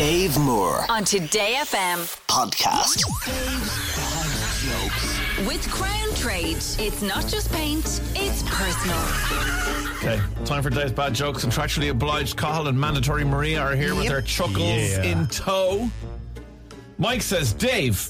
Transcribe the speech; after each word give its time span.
Dave 0.00 0.38
Moore 0.38 0.86
on 0.88 1.04
Today 1.04 1.56
FM. 1.58 1.98
podcast. 2.26 3.04
With 5.46 5.68
Crown 5.70 6.14
Trade, 6.14 6.56
it's 6.56 7.02
not 7.02 7.26
just 7.26 7.52
paint, 7.52 8.00
it's 8.14 8.42
personal. 8.46 8.96
Okay, 9.98 10.18
time 10.46 10.62
for 10.62 10.70
today's 10.70 10.90
bad 10.92 11.12
jokes. 11.12 11.44
Contractually 11.44 11.90
obliged 11.90 12.38
Cahill 12.38 12.68
and 12.68 12.80
mandatory 12.80 13.24
Maria 13.24 13.60
are 13.60 13.76
here 13.76 13.94
with 13.94 14.08
their 14.08 14.22
chuckles 14.22 14.56
Yeah. 14.90 15.02
in 15.02 15.26
tow. 15.26 15.90
Mike 16.96 17.20
says, 17.20 17.52
Dave, 17.52 18.08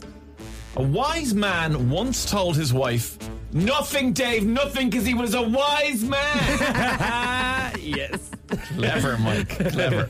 a 0.77 0.83
wise 0.85 1.35
man 1.35 1.91
once 1.91 2.25
told 2.25 2.55
his 2.57 2.73
wife, 2.73 3.19
Nothing, 3.53 4.13
Dave, 4.13 4.47
nothing, 4.47 4.91
because 4.91 5.05
he 5.05 5.15
was 5.15 5.35
a 5.35 5.43
wise 5.43 6.05
man. 6.05 7.73
yes. 7.81 8.31
Clever, 8.77 9.17
Mike, 9.19 9.49
clever. 9.71 10.09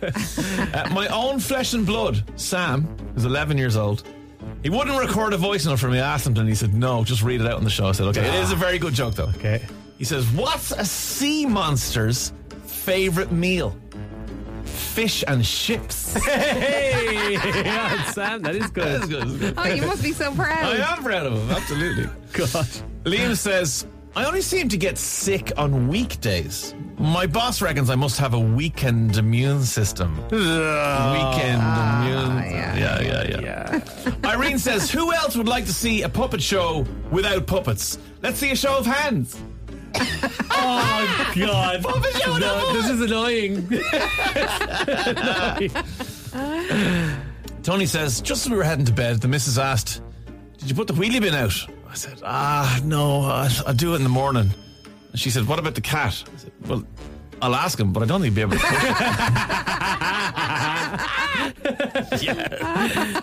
Uh, 0.74 0.88
my 0.92 1.06
own 1.08 1.38
flesh 1.40 1.72
and 1.74 1.84
blood, 1.86 2.22
Sam, 2.38 2.82
who's 3.14 3.24
11 3.24 3.58
years 3.58 3.76
old. 3.76 4.02
He 4.62 4.70
wouldn't 4.70 4.98
record 4.98 5.32
a 5.32 5.36
voice 5.36 5.64
note 5.66 5.78
for 5.78 5.88
me. 5.88 5.98
I 6.00 6.14
asked 6.14 6.26
him, 6.26 6.36
and 6.36 6.48
he 6.48 6.54
said, 6.54 6.74
No, 6.74 7.02
just 7.04 7.22
read 7.22 7.40
it 7.40 7.46
out 7.46 7.54
on 7.54 7.64
the 7.64 7.70
show. 7.70 7.86
I 7.86 7.92
said, 7.92 8.06
Okay, 8.08 8.26
it 8.26 8.34
is 8.42 8.52
a 8.52 8.56
very 8.56 8.78
good 8.78 8.94
joke, 8.94 9.14
though. 9.14 9.28
Okay. 9.36 9.62
He 9.98 10.04
says, 10.04 10.26
What's 10.32 10.70
a 10.72 10.84
sea 10.84 11.46
monster's 11.46 12.32
favorite 12.66 13.32
meal? 13.32 13.76
Fish 14.64 15.24
and 15.26 15.44
chips. 15.44 16.14
Hey, 16.26 17.32
yeah, 17.62 18.04
Sam, 18.10 18.42
that 18.42 18.54
is 18.56 18.70
That's 18.72 19.06
good. 19.06 19.08
good. 19.08 19.22
that's 19.22 19.38
good. 19.38 19.54
Oh, 19.56 19.66
you 19.74 19.86
must 19.86 20.02
be 20.02 20.12
so 20.12 20.34
proud. 20.34 20.76
I 20.80 20.92
am 20.96 21.02
proud 21.02 21.26
of 21.26 21.32
him, 21.34 21.50
absolutely. 21.50 22.04
God. 22.32 22.66
Liam 23.04 23.36
says, 23.36 23.86
I 24.16 24.24
only 24.24 24.42
seem 24.42 24.68
to 24.70 24.76
get 24.76 24.98
sick 24.98 25.52
on 25.56 25.86
weekdays. 25.86 26.74
My 26.98 27.26
boss 27.26 27.62
reckons 27.62 27.90
I 27.90 27.94
must 27.94 28.18
have 28.18 28.34
a 28.34 28.40
weekend 28.40 29.16
immune 29.16 29.62
system. 29.62 30.16
weekend 30.30 30.42
ah, 31.62 32.02
immune. 32.02 32.52
yeah. 32.52 32.76
yeah, 32.76 33.00
yeah, 33.00 33.22
yeah. 33.28 33.40
Yeah. 33.40 34.14
Irene 34.24 34.58
says, 34.58 34.90
Who 34.90 35.12
else 35.12 35.36
would 35.36 35.46
like 35.46 35.64
to 35.66 35.72
see 35.72 36.02
a 36.02 36.08
puppet 36.08 36.42
show 36.42 36.84
without 37.12 37.46
puppets? 37.46 37.98
Let's 38.20 38.38
see 38.38 38.50
a 38.50 38.56
show 38.56 38.76
of 38.78 38.86
hands. 38.86 39.40
Oh, 40.52 41.32
God. 41.36 41.82
Puppet 41.82 42.16
show 42.16 42.36
No, 42.36 42.72
this 42.72 42.90
is 42.90 43.00
annoying. 43.00 43.66
Tony 47.62 47.86
says, 47.86 48.20
just 48.20 48.44
as 48.44 48.50
we 48.50 48.56
were 48.56 48.64
heading 48.64 48.84
to 48.84 48.92
bed, 48.92 49.20
the 49.20 49.28
missus 49.28 49.58
asked, 49.58 50.02
Did 50.58 50.68
you 50.68 50.74
put 50.74 50.88
the 50.88 50.92
wheelie 50.92 51.20
bin 51.20 51.34
out? 51.34 51.66
I 51.90 51.94
said, 51.94 52.20
Ah, 52.24 52.80
no, 52.84 53.22
I'll, 53.22 53.50
I'll 53.66 53.74
do 53.74 53.94
it 53.94 53.96
in 53.96 54.04
the 54.04 54.08
morning. 54.08 54.50
And 55.10 55.20
she 55.20 55.30
said, 55.30 55.48
What 55.48 55.58
about 55.58 55.74
the 55.74 55.80
cat? 55.80 56.22
I 56.32 56.36
said, 56.38 56.52
Well, 56.66 56.84
I'll 57.42 57.54
ask 57.54 57.80
him, 57.80 57.92
but 57.92 58.02
I 58.02 58.06
don't 58.06 58.20
think 58.20 58.36
he'll 58.36 58.48
be 58.48 58.54
able 58.54 58.58
to. 58.58 58.66
it." 58.66 58.72
yeah. 62.22 63.20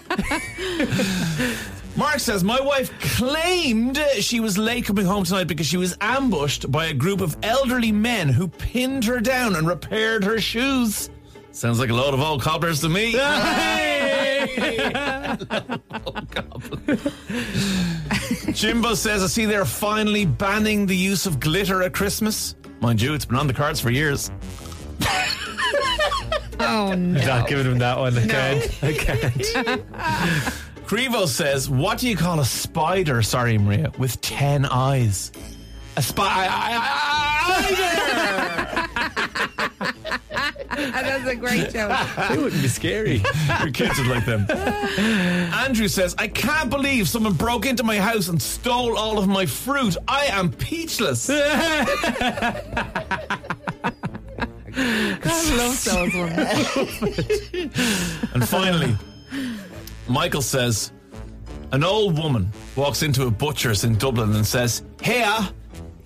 Mark 1.96 2.20
says, 2.20 2.44
My 2.44 2.60
wife 2.60 2.92
claimed 3.00 3.98
she 4.20 4.40
was 4.40 4.58
late 4.58 4.86
coming 4.86 5.06
home 5.06 5.24
tonight 5.24 5.46
because 5.46 5.66
she 5.66 5.78
was 5.78 5.96
ambushed 6.02 6.70
by 6.72 6.88
a 6.88 6.94
group 6.94 7.22
of 7.22 7.38
elderly 7.44 7.92
men 7.94 8.28
who 8.28 8.48
pinned 8.48 9.06
her 9.06 9.20
down 9.20 9.56
and 9.56 9.68
repaired 9.68 10.24
her 10.24 10.42
shoes. 10.42 11.10
Sounds 11.52 11.80
like 11.80 11.90
a 11.90 11.94
load 11.94 12.14
of 12.14 12.20
old 12.20 12.42
cobblers 12.42 12.82
to 12.82 12.90
me. 12.90 13.14
Jimbo 18.58 18.96
says, 18.96 19.24
I 19.24 19.28
see 19.28 19.46
they're 19.46 19.66
finally 19.66 20.26
banning 20.26 20.88
the 20.88 20.96
use 20.96 21.28
of 21.28 21.40
glitter 21.40 21.84
at 21.84 21.94
Christmas. 21.94 22.56
Mind 22.82 23.00
you, 23.00 23.14
it's 23.14 23.24
been 23.24 23.38
on 23.38 23.46
the 23.46 23.54
cards 23.54 23.80
for 23.80 23.92
years. 23.92 24.32
Oh 26.60 26.96
no. 26.96 27.24
Not 27.24 27.48
giving 27.48 27.72
him 27.72 27.78
that 27.78 28.00
one. 28.00 28.18
I 28.18 28.26
can't. 28.26 28.84
I 28.84 28.94
can't. 28.94 29.36
Crevo 30.88 31.28
says, 31.28 31.70
What 31.70 32.00
do 32.00 32.10
you 32.10 32.18
call 32.18 32.40
a 32.40 32.46
spider, 32.46 33.22
sorry, 33.22 33.60
Maria, 33.60 33.92
with 34.00 34.20
10 34.22 34.66
eyes? 34.66 35.32
A 35.98 36.02
spider. 36.02 36.50
That's 41.04 41.28
a 41.28 41.36
great 41.36 41.72
joke. 41.72 41.92
It 42.32 42.40
wouldn't 42.42 42.62
be 42.62 42.68
scary. 42.68 43.24
Your 43.62 43.72
kids 43.72 43.98
would 44.00 44.08
like 44.08 44.26
them. 44.26 44.46
Andrew 45.54 45.88
says, 45.88 46.16
I 46.18 46.28
can't 46.28 46.70
believe 46.70 47.08
someone 47.08 47.34
broke 47.34 47.66
into 47.66 47.84
my 47.84 48.00
house 48.00 48.28
and 48.28 48.42
stole 48.42 48.98
all 48.98 49.18
of 49.18 49.28
my 49.28 49.46
fruit. 49.46 49.96
I 50.08 50.26
am 50.26 50.52
peachless. 50.52 51.30
I 51.30 52.58
love 55.58 55.84
those 55.84 56.14
ones. 56.16 56.34
And 58.34 58.48
finally, 58.48 58.96
Michael 60.08 60.42
says, 60.42 60.92
an 61.72 61.84
old 61.84 62.18
woman 62.18 62.52
walks 62.76 63.04
into 63.04 63.28
a 63.28 63.32
butcher's 63.32 63.84
in 63.84 63.96
Dublin 63.98 64.34
and 64.34 64.46
says, 64.46 64.84
Here, 65.02 65.38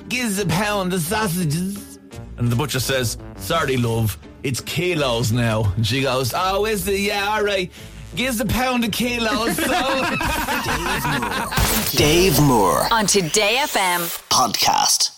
give 0.09 0.25
us 0.25 0.39
a 0.39 0.47
pound 0.47 0.93
of 0.93 1.01
sausages. 1.01 1.99
And 2.37 2.51
the 2.51 2.55
butcher 2.55 2.79
says, 2.79 3.17
Sorry, 3.37 3.77
love, 3.77 4.17
it's 4.43 4.61
kilos 4.61 5.31
now. 5.31 5.71
And 5.75 5.85
she 5.85 6.01
goes, 6.01 6.33
Oh, 6.35 6.65
is 6.65 6.87
it? 6.87 6.99
Yeah, 6.99 7.27
all 7.29 7.43
right. 7.43 7.71
Give 8.15 8.29
us 8.29 8.39
a 8.41 8.45
pound 8.45 8.83
of 8.83 8.91
kilos. 8.91 9.55
So. 9.55 9.63
Dave 11.97 12.39
Moore 12.41 12.87
On 12.91 13.05
Today 13.05 13.57
FM. 13.61 14.01
podcast. 14.29 15.10